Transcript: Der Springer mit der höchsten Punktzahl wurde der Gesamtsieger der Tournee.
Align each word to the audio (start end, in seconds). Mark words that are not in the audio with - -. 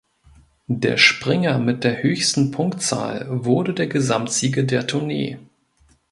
Der 0.65 0.97
Springer 0.97 1.59
mit 1.59 1.83
der 1.83 2.01
höchsten 2.01 2.49
Punktzahl 2.49 3.27
wurde 3.29 3.75
der 3.75 3.85
Gesamtsieger 3.85 4.63
der 4.63 4.87
Tournee. 4.87 5.37